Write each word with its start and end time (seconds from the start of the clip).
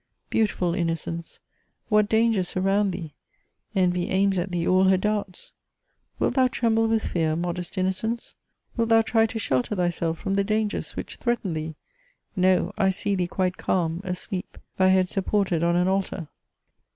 Beautiful 0.31 0.73
innocence! 0.73 1.39
What 1.87 2.09
dangers 2.09 2.49
surround 2.49 2.91
thee! 2.91 3.13
Envy 3.75 4.09
aims 4.09 4.39
at 4.39 4.49
thee 4.51 4.67
all 4.67 4.85
her 4.85 4.97
darts! 4.97 5.53
Wilt 6.17 6.33
thou 6.33 6.47
tremble 6.47 6.87
with 6.87 7.05
fear, 7.05 7.35
modest 7.35 7.75
innooenee? 7.75 8.33
Wilt 8.75 8.89
thou 8.89 9.03
try 9.03 9.27
to 9.27 9.37
shelter 9.37 9.75
thyself 9.75 10.17
from 10.17 10.33
the 10.33 10.43
dangers 10.43 10.95
which 10.95 11.17
threaten 11.17 11.53
thee? 11.53 11.75
No: 12.35 12.73
I 12.79 12.89
see 12.89 13.13
thee 13.13 13.27
quite 13.27 13.57
calm, 13.57 14.01
asleep, 14.03 14.57
thy 14.75 14.87
head 14.87 15.11
supported 15.11 15.63
on 15.63 15.75
an 15.75 15.87
altar." 15.87 16.29